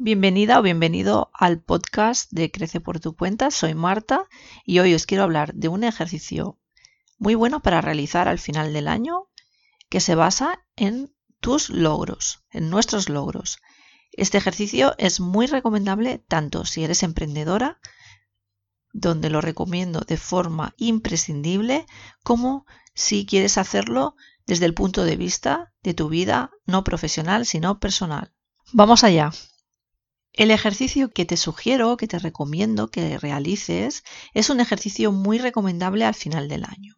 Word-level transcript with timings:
Bienvenida 0.00 0.60
o 0.60 0.62
bienvenido 0.62 1.28
al 1.34 1.60
podcast 1.60 2.30
de 2.30 2.52
Crece 2.52 2.80
por 2.80 3.00
tu 3.00 3.16
cuenta. 3.16 3.50
Soy 3.50 3.74
Marta 3.74 4.28
y 4.64 4.78
hoy 4.78 4.94
os 4.94 5.06
quiero 5.06 5.24
hablar 5.24 5.54
de 5.54 5.66
un 5.66 5.82
ejercicio 5.82 6.56
muy 7.18 7.34
bueno 7.34 7.62
para 7.62 7.80
realizar 7.80 8.28
al 8.28 8.38
final 8.38 8.72
del 8.72 8.86
año 8.86 9.26
que 9.88 9.98
se 9.98 10.14
basa 10.14 10.64
en 10.76 11.12
tus 11.40 11.68
logros, 11.68 12.44
en 12.52 12.70
nuestros 12.70 13.08
logros. 13.08 13.58
Este 14.12 14.38
ejercicio 14.38 14.94
es 14.98 15.18
muy 15.18 15.48
recomendable 15.48 16.18
tanto 16.28 16.64
si 16.64 16.84
eres 16.84 17.02
emprendedora, 17.02 17.80
donde 18.92 19.30
lo 19.30 19.40
recomiendo 19.40 20.02
de 20.02 20.16
forma 20.16 20.74
imprescindible, 20.76 21.86
como 22.22 22.66
si 22.94 23.26
quieres 23.26 23.58
hacerlo 23.58 24.14
desde 24.46 24.66
el 24.66 24.74
punto 24.74 25.02
de 25.04 25.16
vista 25.16 25.72
de 25.82 25.92
tu 25.92 26.08
vida 26.08 26.52
no 26.66 26.84
profesional, 26.84 27.46
sino 27.46 27.80
personal. 27.80 28.32
Vamos 28.72 29.02
allá. 29.02 29.32
El 30.38 30.52
ejercicio 30.52 31.10
que 31.10 31.24
te 31.24 31.36
sugiero, 31.36 31.96
que 31.96 32.06
te 32.06 32.20
recomiendo 32.20 32.92
que 32.92 33.18
realices, 33.18 34.04
es 34.34 34.50
un 34.50 34.60
ejercicio 34.60 35.10
muy 35.10 35.38
recomendable 35.38 36.04
al 36.04 36.14
final 36.14 36.48
del 36.48 36.62
año. 36.62 36.94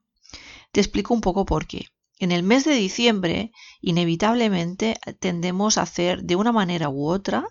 Te 0.72 0.80
explico 0.80 1.14
un 1.14 1.22
poco 1.22 1.46
por 1.46 1.66
qué. 1.66 1.86
En 2.18 2.32
el 2.32 2.42
mes 2.42 2.66
de 2.66 2.74
diciembre, 2.74 3.50
inevitablemente 3.80 5.00
tendemos 5.20 5.78
a 5.78 5.82
hacer 5.82 6.22
de 6.22 6.36
una 6.36 6.52
manera 6.52 6.90
u 6.90 7.08
otra, 7.08 7.46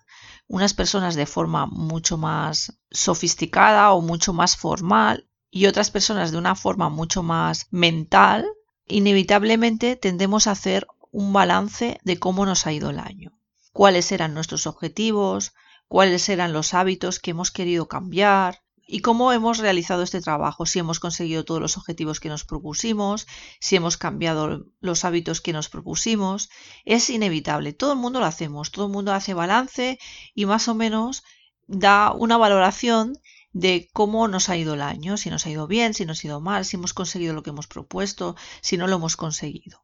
unas 0.48 0.76
personas 0.76 1.16
de 1.16 1.26
forma 1.26 1.66
mucho 1.66 2.20
más 2.20 2.80
sofisticada 2.92 3.92
o 3.92 4.02
mucho 4.02 4.32
más 4.32 4.58
formal 4.58 5.28
y 5.50 5.66
otras 5.66 5.90
personas 5.90 6.32
de 6.32 6.38
una 6.38 6.54
forma 6.54 6.90
mucho 6.90 7.24
más 7.24 7.66
mental, 7.72 8.46
inevitablemente 8.86 9.96
tendemos 9.96 10.46
a 10.46 10.52
hacer 10.52 10.86
un 11.10 11.34
balance 11.34 12.00
de 12.04 12.20
cómo 12.20 12.46
nos 12.46 12.68
ha 12.68 12.74
ido 12.74 12.92
el 12.92 13.00
año, 13.00 13.32
cuáles 13.74 14.12
eran 14.12 14.36
nuestros 14.36 14.68
objetivos, 14.68 15.52
cuáles 15.90 16.30
eran 16.30 16.54
los 16.54 16.74
hábitos 16.74 17.20
que 17.20 17.32
hemos 17.32 17.52
querido 17.52 17.90
cambiar, 17.90 18.62
y 18.92 19.02
cómo 19.02 19.32
hemos 19.32 19.60
realizado 19.60 20.02
este 20.02 20.20
trabajo, 20.20 20.66
si 20.66 20.80
hemos 20.80 21.00
conseguido 21.00 21.46
todos 21.46 21.62
los 21.62 21.78
objetivos 21.78 22.20
que 22.20 22.30
nos 22.30 22.44
propusimos, 22.44 23.28
si 23.60 23.76
hemos 23.76 23.98
cambiado 23.98 24.66
los 24.82 25.06
hábitos 25.06 25.42
que 25.42 25.54
nos 25.54 25.70
propusimos. 25.70 26.50
Es 26.86 27.12
inevitable, 27.12 27.74
todo 27.74 27.94
el 27.94 28.00
mundo 28.00 28.20
lo 28.20 28.26
hacemos, 28.26 28.72
todo 28.72 28.88
el 28.88 28.92
mundo 28.92 29.14
hace 29.14 29.36
balance 29.36 30.00
y 30.34 30.48
más 30.48 30.68
o 30.68 30.74
menos 30.74 31.24
da 31.68 32.12
una 32.12 32.38
valoración 32.38 33.14
de 33.54 33.90
cómo 33.94 34.28
nos 34.28 34.50
ha 34.50 34.58
ido 34.58 34.74
el 34.74 34.82
año, 34.82 35.18
si 35.18 35.30
nos 35.30 35.46
ha 35.46 35.52
ido 35.52 35.68
bien, 35.68 35.94
si 35.94 36.06
nos 36.06 36.24
ha 36.24 36.28
ido 36.28 36.42
mal, 36.42 36.66
si 36.66 36.76
hemos 36.78 36.96
conseguido 36.96 37.36
lo 37.36 37.44
que 37.44 37.52
hemos 37.52 37.68
propuesto, 37.68 38.36
si 38.62 38.76
no 38.78 38.88
lo 38.88 38.96
hemos 38.96 39.16
conseguido. 39.16 39.84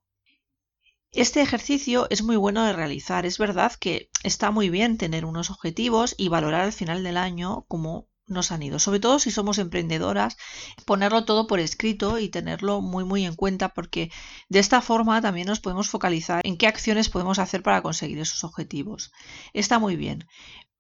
Este 1.16 1.42
ejercicio 1.42 2.08
es 2.10 2.24
muy 2.24 2.36
bueno 2.36 2.66
de 2.66 2.74
realizar. 2.74 3.26
Es 3.26 3.38
verdad 3.38 3.72
que 3.80 4.10
está 4.24 4.52
muy 4.52 4.70
bien 4.70 4.98
tener 4.98 5.24
unos 5.24 5.50
objetivos 5.50 6.14
y 6.18 6.28
valorar 6.28 6.64
al 6.64 6.74
final 6.74 7.06
del 7.06 7.16
año 7.16 7.64
cómo 7.70 8.10
nos 8.28 8.52
han 8.52 8.64
ido. 8.64 8.80
Sobre 8.80 9.00
todo 9.00 9.18
si 9.20 9.32
somos 9.32 9.58
emprendedoras, 9.58 10.36
ponerlo 10.84 11.24
todo 11.24 11.48
por 11.48 11.62
escrito 11.62 12.20
y 12.20 12.28
tenerlo 12.28 12.82
muy 12.82 13.06
muy 13.06 13.24
en 13.24 13.36
cuenta 13.36 13.70
porque 13.70 14.12
de 14.50 14.60
esta 14.60 14.82
forma 14.82 15.22
también 15.22 15.48
nos 15.48 15.62
podemos 15.62 15.88
focalizar 15.88 16.42
en 16.44 16.58
qué 16.58 16.68
acciones 16.68 17.08
podemos 17.08 17.40
hacer 17.40 17.64
para 17.64 17.82
conseguir 17.82 18.20
esos 18.20 18.44
objetivos. 18.44 19.14
Está 19.54 19.80
muy 19.80 19.96
bien. 19.96 20.28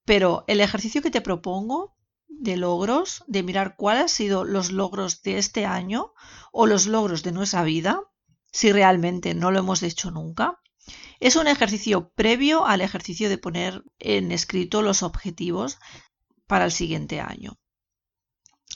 Pero 0.03 0.43
el 0.47 0.59
ejercicio 0.59 1.01
que 1.01 1.11
te 1.11 1.21
propongo 1.21 1.95
de 2.27 2.57
logros, 2.57 3.23
de 3.27 3.41
mirar 3.41 3.77
cuáles 3.77 4.01
han 4.01 4.09
sido 4.09 4.43
los 4.43 4.73
logros 4.73 5.21
de 5.21 5.37
este 5.37 5.65
año 5.65 6.13
o 6.51 6.65
los 6.65 6.87
logros 6.87 7.23
de 7.23 7.31
nuestra 7.31 7.63
vida, 7.63 8.01
si 8.55 8.71
realmente 8.71 9.33
no 9.33 9.51
lo 9.51 9.59
hemos 9.59 9.83
hecho 9.83 10.11
nunca, 10.11 10.61
es 11.19 11.35
un 11.35 11.45
ejercicio 11.45 12.13
previo 12.15 12.65
al 12.65 12.79
ejercicio 12.79 13.27
de 13.27 13.37
poner 13.37 13.83
en 13.99 14.31
escrito 14.31 14.81
los 14.81 15.03
objetivos 15.03 15.77
para 16.47 16.63
el 16.63 16.71
siguiente 16.71 17.19
año. 17.19 17.59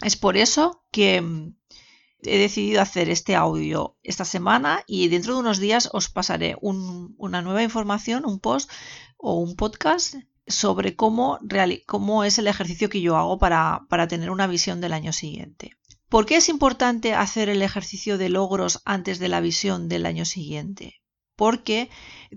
Es 0.01 0.17
por 0.17 0.35
eso 0.35 0.83
que 0.91 1.21
mm, 1.21 1.55
he 2.23 2.37
decidido 2.39 2.81
hacer 2.81 3.09
este 3.09 3.37
audio 3.37 3.95
esta 4.03 4.25
semana 4.25 4.83
y 4.85 5.07
dentro 5.07 5.35
de 5.35 5.39
unos 5.39 5.59
días 5.59 5.87
os 5.93 6.09
pasaré 6.09 6.57
una 6.59 7.41
nueva 7.41 7.63
información, 7.63 8.25
un 8.25 8.41
post 8.41 8.69
o 9.15 9.35
un 9.35 9.55
podcast 9.55 10.15
sobre 10.45 10.97
cómo, 10.97 11.39
es 12.25 12.37
el 12.37 12.47
ejercicio 12.47 12.89
que 12.89 12.99
yo 12.99 13.15
hago 13.15 13.39
para 13.39 14.07
tener 14.09 14.29
una 14.29 14.47
visión 14.47 14.81
del 14.81 14.91
año 14.91 15.13
siguiente. 15.13 15.79
¿Por 16.09 16.25
qué 16.25 16.37
es 16.37 16.49
importante 16.49 17.13
hacer 17.13 17.49
el 17.49 17.61
ejercicio 17.61 18.17
de 18.17 18.29
logros 18.29 18.81
antes 18.83 19.19
de 19.19 19.29
la 19.29 19.41
visión 19.41 19.87
del 19.89 20.07
año 20.07 20.25
siguiente? 20.25 21.01
Porque 21.35 21.89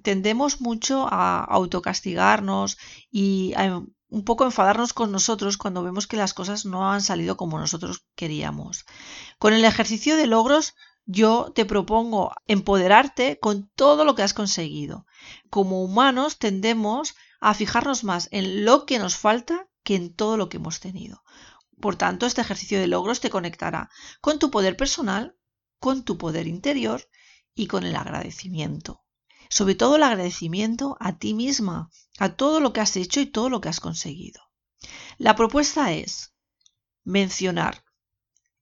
tendemos 0.03 0.61
mucho 0.61 1.09
a 1.11 1.43
autocastigarnos 1.43 2.77
y 3.11 3.55
a 3.57 3.83
un 4.13 4.25
poco 4.25 4.45
enfadarnos 4.45 4.93
con 4.93 5.11
nosotros 5.11 5.57
cuando 5.57 5.83
vemos 5.83 6.07
que 6.07 6.19
las 6.19 6.35
cosas 6.35 6.67
no 6.67 6.93
han 6.93 7.01
salido 7.01 7.39
como 7.39 7.59
nosotros 7.59 8.05
queríamos. 8.15 8.85
Con 9.39 9.55
el 9.55 9.65
ejercicio 9.65 10.17
de 10.19 10.27
logros 10.27 10.75
yo 11.07 11.51
te 11.55 11.65
propongo 11.65 12.33
empoderarte 12.47 13.39
con 13.41 13.71
todo 13.75 14.05
lo 14.05 14.15
que 14.15 14.23
has 14.23 14.35
conseguido. 14.35 15.07
Como 15.49 15.83
humanos 15.83 16.39
tendemos 16.39 17.15
a 17.41 17.55
fijarnos 17.55 18.05
más 18.05 18.29
en 18.33 18.67
lo 18.67 18.85
que 18.85 18.99
nos 18.99 19.17
falta 19.17 19.67
que 19.83 19.97
en 19.97 20.15
todo 20.15 20.37
lo 20.37 20.51
que 20.51 20.59
hemos 20.59 20.79
tenido. 20.79 21.23
Por 21.83 21.97
tanto, 21.97 22.25
este 22.25 22.41
ejercicio 22.41 22.81
de 22.81 22.87
logros 22.87 23.21
te 23.21 23.29
conectará 23.29 23.91
con 24.23 24.39
tu 24.39 24.51
poder 24.51 24.75
personal, 24.75 25.37
con 25.79 26.03
tu 26.03 26.17
poder 26.17 26.47
interior 26.47 27.07
y 27.55 27.67
con 27.67 27.85
el 27.85 27.97
agradecimiento 27.97 29.03
sobre 29.53 29.75
todo 29.75 29.97
el 29.97 30.03
agradecimiento 30.03 30.97
a 30.99 31.19
ti 31.19 31.35
misma, 31.35 31.91
a 32.19 32.37
todo 32.37 32.59
lo 32.59 32.73
que 32.73 32.81
has 32.81 32.97
hecho 32.97 33.21
y 33.21 33.27
todo 33.27 33.51
lo 33.51 33.61
que 33.61 33.69
has 33.69 33.81
conseguido. 33.81 34.41
La 35.19 35.37
propuesta 35.37 35.93
es 35.93 36.33
mencionar 37.05 37.85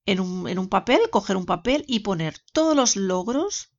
en 0.05 0.19
un, 0.19 0.69
papel, 0.69 0.99
coger 1.13 1.37
un 1.37 1.47
papel 1.47 1.85
y 1.87 2.01
poner 2.01 2.41
todos 2.53 2.75
los 2.75 2.97
logros, 2.97 3.71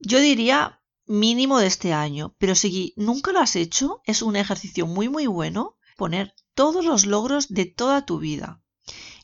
yo 0.00 0.18
diría 0.18 0.82
mínimo 1.06 1.60
de 1.60 1.68
este 1.68 1.92
año, 1.92 2.34
pero 2.36 2.56
si 2.56 2.94
nunca 2.96 3.30
lo 3.30 3.38
has 3.38 3.54
hecho, 3.54 4.00
es 4.04 4.20
un 4.22 4.34
ejercicio 4.34 4.88
muy 4.88 5.08
muy 5.08 5.28
bueno 5.28 5.76
poner 5.96 6.34
todos 6.54 6.84
los 6.84 7.06
logros 7.06 7.46
de 7.48 7.66
toda 7.66 8.04
tu 8.04 8.18
vida. 8.18 8.60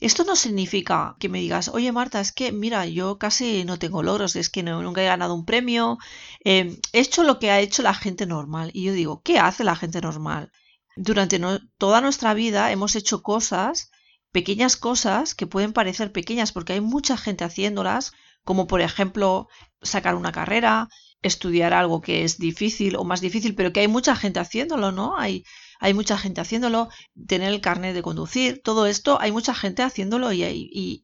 Esto 0.02 0.24
no 0.24 0.34
significa 0.34 1.14
que 1.20 1.28
me 1.28 1.38
digas, 1.38 1.68
oye 1.68 1.92
Marta, 1.92 2.20
es 2.20 2.32
que 2.32 2.50
mira, 2.50 2.86
yo 2.86 3.18
casi 3.18 3.64
no 3.64 3.78
tengo 3.78 4.02
logros, 4.02 4.34
es 4.34 4.50
que 4.50 4.64
nunca 4.64 5.00
he 5.00 5.06
ganado 5.06 5.32
un 5.32 5.44
premio, 5.44 5.96
em, 6.44 6.76
he 6.92 7.00
hecho 7.00 7.22
lo 7.22 7.38
que 7.38 7.52
ha 7.52 7.60
hecho 7.60 7.82
la 7.84 7.94
gente 7.94 8.26
normal. 8.26 8.70
Y 8.74 8.82
yo 8.84 8.92
digo, 8.94 9.22
¿qué 9.22 9.38
hace 9.38 9.62
la 9.62 9.76
gente 9.76 10.00
normal? 10.00 10.50
Durante 10.96 11.40
toda 11.78 12.00
nuestra 12.00 12.34
vida 12.34 12.72
hemos 12.72 12.96
hecho 12.96 13.22
cosas, 13.22 13.92
pequeñas 14.32 14.76
cosas, 14.76 15.36
que 15.36 15.46
pueden 15.46 15.72
parecer 15.72 16.10
pequeñas 16.10 16.50
porque 16.50 16.72
hay 16.72 16.80
mucha 16.80 17.16
gente 17.16 17.44
haciéndolas, 17.44 18.12
como 18.44 18.66
por 18.66 18.80
ejemplo 18.80 19.46
sacar 19.82 20.16
una 20.16 20.32
carrera, 20.32 20.88
estudiar 21.22 21.72
algo 21.74 22.00
que 22.00 22.24
es 22.24 22.38
difícil 22.38 22.96
o 22.96 23.04
más 23.04 23.20
difícil, 23.20 23.54
pero 23.54 23.72
que 23.72 23.80
hay 23.80 23.88
mucha 23.88 24.16
gente 24.16 24.40
haciéndolo, 24.40 24.90
¿no? 24.90 25.16
Hay 25.16 25.44
hay 25.82 25.94
mucha 25.94 26.16
gente 26.16 26.40
haciéndolo, 26.40 26.88
tener 27.26 27.52
el 27.52 27.60
carnet 27.60 27.92
de 27.92 28.02
conducir, 28.02 28.62
todo 28.62 28.86
esto, 28.86 29.20
hay 29.20 29.32
mucha 29.32 29.52
gente 29.52 29.82
haciéndolo 29.82 30.32
y, 30.32 31.02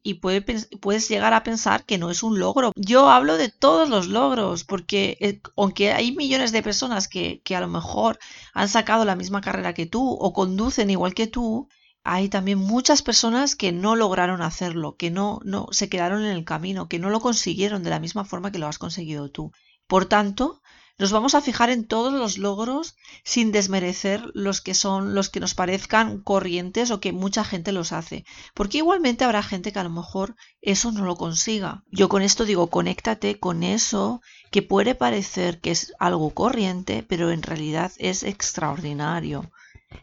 puedes 0.81 1.09
llegar 1.09 1.33
a 1.33 1.43
pensar 1.43 1.83
que 1.83 1.97
no 1.97 2.09
es 2.09 2.23
un 2.23 2.39
logro. 2.39 2.71
Yo 2.77 3.09
hablo 3.09 3.35
de 3.35 3.49
todos 3.49 3.89
los 3.89 4.07
logros, 4.07 4.63
porque 4.63 5.17
eh, 5.19 5.41
aunque 5.57 5.91
hay 5.91 6.15
millones 6.15 6.53
de 6.53 6.63
personas 6.63 7.09
que, 7.09 7.41
a 7.53 7.59
lo 7.59 7.67
mejor 7.67 8.19
han 8.53 8.69
sacado 8.69 9.03
la 9.03 9.17
misma 9.17 9.41
carrera 9.41 9.73
que 9.73 9.85
tú 9.85 10.09
o 10.09 10.31
conducen 10.31 10.89
igual 10.89 11.13
que 11.13 11.27
tú, 11.27 11.67
hay 12.05 12.29
también 12.29 12.57
muchas 12.57 13.01
personas 13.01 13.57
que 13.57 13.73
no 13.73 13.97
lograron 13.97 14.41
hacerlo, 14.41 14.95
que 14.95 15.11
no 15.11 15.41
se 15.71 15.89
quedaron 15.89 16.23
en 16.23 16.31
el 16.31 16.45
camino, 16.45 16.87
que 16.87 16.99
no 16.99 17.09
lo 17.09 17.19
consiguieron 17.19 17.83
de 17.83 17.89
la 17.89 17.99
misma 17.99 18.23
forma 18.23 18.53
que 18.53 18.59
lo 18.59 18.67
has 18.67 18.79
conseguido 18.79 19.29
tú. 19.29 19.51
Por 19.87 20.05
tanto, 20.05 20.61
nos 20.99 21.13
vamos 21.13 21.33
a 21.33 21.41
fijar 21.41 21.69
en 21.69 21.85
todos 21.85 22.13
los 22.13 22.37
logros 22.37 22.97
sin 23.23 23.53
desmerecer 23.53 24.29
los 24.33 24.59
que 24.59 24.73
son 24.73 25.15
los 25.15 25.29
que 25.29 25.39
nos 25.39 25.55
parezcan 25.55 26.19
corrientes 26.19 26.91
o 26.91 26.99
que 26.99 27.13
mucha 27.13 27.45
gente 27.45 27.71
los 27.71 27.93
hace, 27.93 28.25
porque 28.53 28.79
igualmente 28.79 29.23
habrá 29.23 29.41
gente 29.41 29.71
que 29.71 29.79
a 29.79 29.85
lo 29.85 29.89
mejor 29.89 30.35
eso 30.61 30.91
no 30.91 31.05
lo 31.05 31.15
consiga. 31.15 31.83
Yo 31.89 32.09
con 32.09 32.21
esto 32.21 32.43
digo, 32.43 32.69
conéctate 32.69 33.39
con 33.39 33.63
eso 33.63 34.21
que 34.51 34.61
puede 34.61 34.93
parecer 34.93 35.61
que 35.61 35.71
es 35.71 35.93
algo 35.99 36.31
corriente, 36.31 37.01
pero 37.07 37.31
en 37.31 37.43
realidad 37.43 37.93
es 37.97 38.23
extraordinario. 38.23 39.49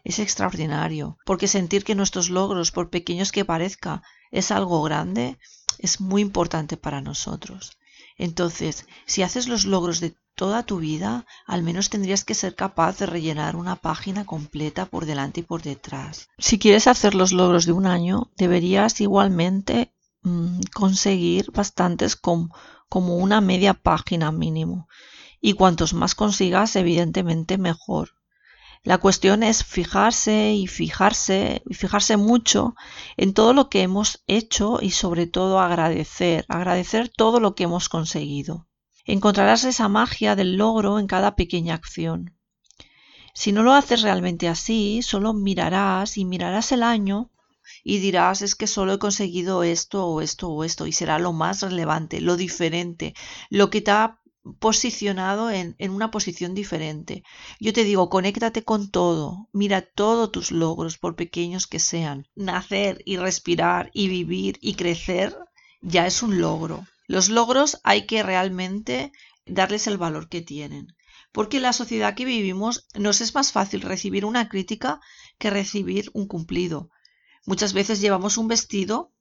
Es 0.03 0.19
extraordinario, 0.19 1.17
porque 1.25 1.47
sentir 1.47 1.85
que 1.85 1.95
nuestros 1.95 2.29
logros, 2.29 2.71
por 2.71 2.89
pequeños 2.89 3.31
que 3.31 3.45
parezca, 3.45 4.01
es 4.31 4.51
algo 4.51 4.81
grande, 4.81 5.37
es 5.77 6.01
muy 6.01 6.21
importante 6.23 6.75
para 6.75 7.01
nosotros. 7.01 7.77
Entonces, 8.17 8.85
si 9.05 9.21
haces 9.21 9.47
los 9.47 9.65
logros 9.65 9.99
de 9.99 10.15
toda 10.37 10.61
tu 10.61 10.77
vida, 10.77 11.25
al 11.47 11.63
menos 11.63 11.89
tendrías 11.89 12.23
que 12.23 12.35
ser 12.35 12.53
capaz 12.53 12.99
de 12.99 13.07
rellenar 13.07 13.55
una 13.55 13.75
página 13.75 14.23
completa 14.23 14.85
por 14.85 15.07
delante 15.07 15.39
y 15.39 15.43
por 15.43 15.63
detrás. 15.63 16.29
Si 16.37 16.59
quieres 16.59 16.85
hacer 16.85 17.15
los 17.15 17.33
logros 17.33 17.65
de 17.65 17.71
un 17.71 17.87
año, 17.87 18.31
deberías 18.37 19.01
igualmente 19.01 19.91
mm, 20.21 20.59
conseguir 20.73 21.51
bastantes 21.51 22.15
como 22.15 23.17
una 23.17 23.41
media 23.41 23.73
página 23.73 24.31
mínimo. 24.31 24.87
Y 25.41 25.53
cuantos 25.53 25.95
más 25.95 26.13
consigas, 26.13 26.75
evidentemente 26.75 27.57
mejor. 27.57 28.11
La 28.83 28.99
cuestión 28.99 29.41
es 29.41 29.63
fijarse 29.63 30.53
y 30.53 30.67
fijarse 30.67 31.63
y 31.67 31.73
fijarse 31.73 32.15
mucho 32.15 32.75
en 33.17 33.33
todo 33.33 33.53
lo 33.53 33.69
que 33.69 33.81
hemos 33.81 34.23
hecho 34.27 34.77
y 34.81 34.91
sobre 34.91 35.25
todo 35.25 35.59
agradecer, 35.59 36.45
agradecer 36.47 37.09
todo 37.09 37.39
lo 37.39 37.55
que 37.55 37.63
hemos 37.63 37.89
conseguido. 37.89 38.66
Encontrarás 39.07 39.63
esa 39.63 39.87
magia 39.87 40.35
del 40.35 40.57
logro 40.57 40.99
en 40.99 41.07
cada 41.07 41.35
pequeña 41.35 41.73
acción. 41.73 42.35
Si 43.33 43.53
no 43.53 43.63
lo 43.63 43.73
haces 43.73 44.01
realmente 44.01 44.49
así, 44.49 45.01
solo 45.01 45.33
mirarás 45.33 46.17
y 46.17 46.25
mirarás 46.25 46.73
el 46.73 46.83
año 46.83 47.31
y 47.85 47.99
dirás 47.99 48.41
es 48.41 48.53
que 48.55 48.67
solo 48.67 48.93
he 48.93 48.99
conseguido 48.99 49.63
esto 49.63 50.05
o 50.07 50.21
esto 50.21 50.49
o 50.49 50.63
esto 50.65 50.87
y 50.87 50.91
será 50.91 51.19
lo 51.19 51.31
más 51.31 51.61
relevante, 51.61 52.19
lo 52.19 52.35
diferente, 52.35 53.13
lo 53.49 53.69
que 53.69 53.81
te 53.81 53.91
ha 53.91 54.19
posicionado 54.59 55.51
en, 55.51 55.75
en, 55.77 55.91
una 55.91 56.11
posición 56.11 56.53
diferente. 56.53 57.23
Yo 57.61 57.71
te 57.71 57.85
digo, 57.85 58.09
conéctate 58.09 58.63
con 58.63 58.91
todo, 58.91 59.47
mira 59.53 59.81
todos 59.81 60.31
tus 60.31 60.51
logros, 60.51 60.97
por 60.97 61.15
pequeños 61.15 61.65
que 61.65 61.79
sean. 61.79 62.27
Nacer 62.35 63.01
y 63.05 63.17
respirar 63.17 63.89
y 63.93 64.09
vivir 64.09 64.57
y 64.61 64.75
crecer 64.75 65.37
ya 65.81 66.07
es 66.07 66.23
un 66.23 66.41
logro. 66.41 66.85
Los 67.07 67.29
logros 67.29 67.79
hay 67.83 68.05
que 68.05 68.21
realmente 68.21 69.11
darles 69.45 69.87
el 69.87 69.97
valor 69.97 70.29
que 70.29 70.41
tienen. 70.41 70.95
Porque 71.31 71.57
en 71.57 71.63
la 71.63 71.73
sociedad 71.73 72.15
que 72.15 72.25
vivimos 72.25 72.87
nos 72.93 73.21
es 73.21 73.33
más 73.33 73.51
fácil 73.51 73.81
recibir 73.81 74.25
una 74.25 74.49
crítica 74.49 74.99
que 75.37 75.49
recibir 75.49 76.11
un 76.13 76.27
cumplido. 76.27 76.89
Muchas 77.45 77.73
veces 77.73 78.01
llevamos 78.01 78.37
un 78.37 78.49
vestido 78.49 79.13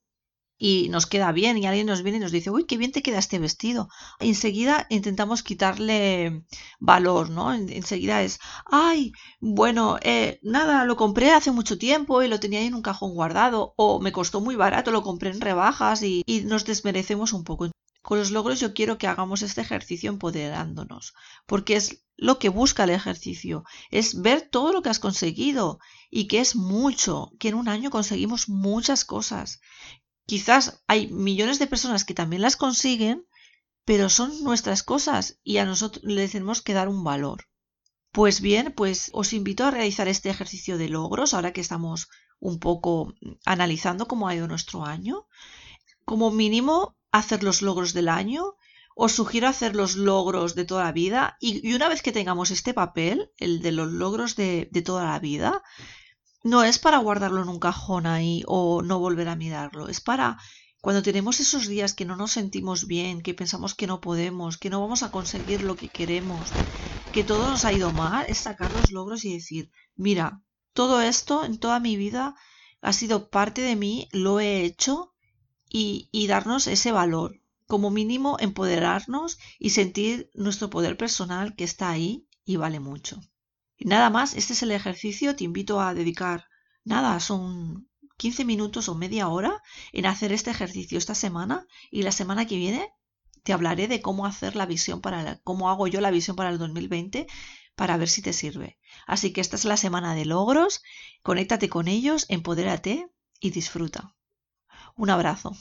y 0.58 0.88
nos 0.88 1.06
queda 1.06 1.32
bien 1.32 1.58
y 1.58 1.66
alguien 1.66 1.86
nos 1.86 2.02
viene 2.02 2.18
y 2.18 2.20
nos 2.20 2.32
dice, 2.32 2.50
uy, 2.50 2.64
qué 2.64 2.76
bien 2.76 2.92
te 2.92 3.02
queda 3.02 3.18
este 3.18 3.38
vestido. 3.38 3.88
Enseguida 4.20 4.86
intentamos 4.88 5.42
quitarle 5.42 6.44
valor, 6.80 7.30
¿no? 7.30 7.52
Enseguida 7.52 8.22
es, 8.22 8.38
ay, 8.64 9.12
bueno, 9.40 9.98
eh, 10.02 10.38
nada, 10.42 10.84
lo 10.84 10.96
compré 10.96 11.32
hace 11.32 11.50
mucho 11.50 11.78
tiempo 11.78 12.22
y 12.22 12.28
lo 12.28 12.40
tenía 12.40 12.60
ahí 12.60 12.66
en 12.66 12.74
un 12.74 12.82
cajón 12.82 13.14
guardado 13.14 13.74
o 13.76 14.00
me 14.00 14.12
costó 14.12 14.40
muy 14.40 14.56
barato, 14.56 14.90
lo 14.90 15.02
compré 15.02 15.30
en 15.30 15.40
rebajas 15.40 16.02
y, 16.02 16.22
y 16.26 16.40
nos 16.40 16.64
desmerecemos 16.64 17.32
un 17.32 17.44
poco. 17.44 17.70
Con 18.02 18.18
los 18.18 18.30
logros 18.30 18.60
yo 18.60 18.72
quiero 18.72 18.98
que 18.98 19.08
hagamos 19.08 19.42
este 19.42 19.62
ejercicio 19.62 20.10
empoderándonos, 20.10 21.12
porque 21.44 21.74
es 21.74 22.04
lo 22.16 22.38
que 22.38 22.48
busca 22.48 22.84
el 22.84 22.90
ejercicio, 22.90 23.64
es 23.90 24.22
ver 24.22 24.48
todo 24.48 24.72
lo 24.72 24.80
que 24.80 24.90
has 24.90 25.00
conseguido 25.00 25.80
y 26.08 26.28
que 26.28 26.38
es 26.38 26.54
mucho, 26.54 27.32
que 27.40 27.48
en 27.48 27.56
un 27.56 27.68
año 27.68 27.90
conseguimos 27.90 28.48
muchas 28.48 29.04
cosas, 29.04 29.60
Quizás 30.26 30.82
hay 30.88 31.06
millones 31.08 31.58
de 31.58 31.68
personas 31.68 32.04
que 32.04 32.14
también 32.14 32.42
las 32.42 32.56
consiguen, 32.56 33.26
pero 33.84 34.08
son 34.08 34.42
nuestras 34.42 34.82
cosas 34.82 35.38
y 35.44 35.58
a 35.58 35.64
nosotros 35.64 36.04
le 36.04 36.28
tenemos 36.28 36.60
que 36.60 36.74
dar 36.74 36.88
un 36.88 37.04
valor. 37.04 37.46
Pues 38.10 38.40
bien, 38.40 38.72
pues 38.76 39.10
os 39.12 39.32
invito 39.32 39.64
a 39.64 39.70
realizar 39.70 40.08
este 40.08 40.28
ejercicio 40.28 40.78
de 40.78 40.88
logros 40.88 41.32
ahora 41.32 41.52
que 41.52 41.60
estamos 41.60 42.08
un 42.40 42.58
poco 42.58 43.14
analizando 43.44 44.08
cómo 44.08 44.26
ha 44.26 44.34
ido 44.34 44.48
nuestro 44.48 44.84
año. 44.84 45.26
Como 46.04 46.30
mínimo, 46.30 46.96
hacer 47.12 47.44
los 47.44 47.62
logros 47.62 47.92
del 47.92 48.08
año. 48.08 48.54
Os 48.96 49.12
sugiero 49.12 49.46
hacer 49.48 49.76
los 49.76 49.94
logros 49.94 50.54
de 50.54 50.64
toda 50.64 50.84
la 50.84 50.92
vida 50.92 51.36
y, 51.38 51.72
una 51.74 51.88
vez 51.88 52.02
que 52.02 52.12
tengamos 52.12 52.50
este 52.50 52.72
papel, 52.74 53.30
el 53.36 53.60
de 53.60 53.72
los 53.72 53.92
logros 53.92 54.34
de, 54.34 54.68
de 54.72 54.82
toda 54.82 55.04
la 55.04 55.18
vida, 55.18 55.62
no 56.50 56.62
es 56.70 56.78
para 56.78 56.98
guardarlo 57.06 57.42
en 57.42 57.48
un 57.48 57.58
cajón 57.58 58.06
ahí 58.06 58.42
o 58.46 58.80
no 58.88 59.00
volver 59.06 59.28
a 59.28 59.40
mirarlo, 59.44 59.88
es 59.88 60.00
para 60.00 60.38
cuando 60.80 61.02
tenemos 61.02 61.40
esos 61.40 61.66
días 61.66 61.92
que 61.96 62.04
no 62.04 62.14
nos 62.16 62.32
sentimos 62.38 62.86
bien, 62.86 63.20
que 63.24 63.34
pensamos 63.40 63.74
que 63.74 63.88
no 63.88 64.00
podemos, 64.00 64.56
que 64.56 64.70
no 64.70 64.80
vamos 64.80 65.02
a 65.02 65.10
conseguir 65.10 65.60
lo 65.62 65.74
que 65.80 65.90
queremos, 65.90 66.54
que 67.12 67.24
todo 67.24 67.50
nos 67.50 67.64
ha 67.64 67.72
ido 67.72 67.90
mal, 67.92 68.26
es 68.28 68.38
sacar 68.38 68.70
los 68.70 68.92
logros 68.92 69.24
y 69.24 69.34
decir, 69.34 69.70
mira, 69.96 70.26
todo 70.72 71.00
esto 71.00 71.44
en 71.44 71.58
toda 71.58 71.80
mi 71.80 71.96
vida 71.96 72.36
ha 72.80 72.92
sido 72.92 73.28
parte 73.28 73.60
de 73.62 73.74
mí, 73.74 74.08
lo 74.12 74.38
he 74.38 74.62
hecho 74.62 75.14
y, 75.68 76.08
y 76.12 76.28
darnos 76.28 76.68
ese 76.68 76.92
valor, 76.92 77.40
como 77.66 77.90
mínimo 77.90 78.36
empoderarnos 78.38 79.38
y 79.58 79.70
sentir 79.70 80.30
nuestro 80.34 80.70
poder 80.70 80.96
personal 80.96 81.56
que 81.56 81.64
está 81.64 81.90
ahí 81.90 82.28
y 82.44 82.54
vale 82.54 82.78
mucho. 82.78 83.20
Nada 83.80 84.10
más, 84.10 84.34
este 84.34 84.52
es 84.52 84.62
el 84.62 84.72
ejercicio. 84.72 85.36
Te 85.36 85.44
invito 85.44 85.80
a 85.80 85.94
dedicar, 85.94 86.46
nada, 86.84 87.20
son 87.20 87.88
15 88.16 88.44
minutos 88.44 88.88
o 88.88 88.94
media 88.94 89.28
hora 89.28 89.62
en 89.92 90.06
hacer 90.06 90.32
este 90.32 90.50
ejercicio 90.50 90.98
esta 90.98 91.14
semana 91.14 91.66
y 91.90 92.02
la 92.02 92.12
semana 92.12 92.46
que 92.46 92.56
viene 92.56 92.90
te 93.42 93.52
hablaré 93.52 93.86
de 93.86 94.02
cómo 94.02 94.26
hacer 94.26 94.56
la 94.56 94.66
visión 94.66 95.00
para 95.00 95.38
cómo 95.44 95.70
hago 95.70 95.86
yo 95.86 96.00
la 96.00 96.10
visión 96.10 96.34
para 96.36 96.50
el 96.50 96.58
2020 96.58 97.26
para 97.76 97.96
ver 97.96 98.08
si 98.08 98.22
te 98.22 98.32
sirve. 98.32 98.78
Así 99.06 99.32
que 99.32 99.40
esta 99.40 99.56
es 99.56 99.64
la 99.64 99.76
semana 99.76 100.14
de 100.14 100.24
logros, 100.24 100.82
conéctate 101.22 101.68
con 101.68 101.86
ellos, 101.88 102.26
empodérate 102.28 103.08
y 103.38 103.50
disfruta. 103.50 104.16
Un 104.96 105.10
abrazo. 105.10 105.56